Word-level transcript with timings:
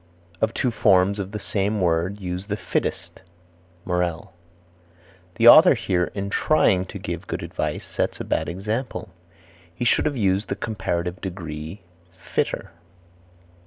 "Of 0.41 0.55
two 0.55 0.71
forms 0.71 1.19
of 1.19 1.31
the 1.31 1.37
same 1.37 1.79
word, 1.79 2.19
use 2.19 2.47
the 2.47 2.57
fittest." 2.57 3.21
Morell. 3.85 4.33
The 5.35 5.47
author 5.47 5.75
here 5.75 6.09
in 6.15 6.31
trying 6.31 6.85
to 6.85 6.97
give 6.97 7.27
good 7.27 7.43
advice 7.43 7.85
sets 7.85 8.19
a 8.19 8.23
bad 8.23 8.49
example. 8.49 9.09
He 9.75 9.85
should 9.85 10.07
have 10.07 10.17
used 10.17 10.47
the 10.47 10.55
comparative 10.55 11.21
degree, 11.21 11.81
"Fitter." 12.17 12.71